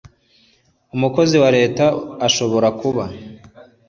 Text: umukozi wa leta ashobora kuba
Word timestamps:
umukozi 0.95 1.35
wa 1.43 1.49
leta 1.57 1.85
ashobora 2.27 2.67
kuba 2.79 3.03